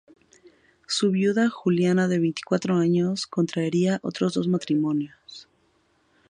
[0.87, 5.47] Su viuda, Juliana, de veinticuatro años, contraería otros dos matrimonios.